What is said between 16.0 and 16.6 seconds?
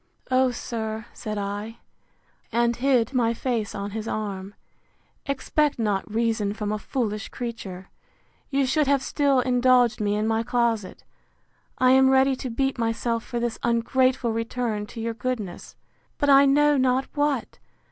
But I